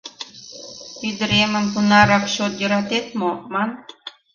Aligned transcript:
Ӱдыремым 1.07 1.65
тунарак 1.73 2.23
чот 2.33 2.53
йӧратет 2.61 3.05
мо, 3.19 3.31
ман. 3.53 3.69